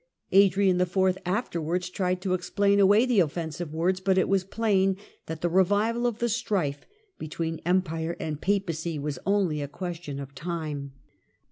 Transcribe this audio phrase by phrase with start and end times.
[0.31, 1.15] Adrian IV.
[1.27, 6.07] afterwards tried to explain away the offensive words, but it was plain that the revival
[6.07, 6.87] of the strife
[7.19, 10.93] between Empire and Papacy was only a question of time.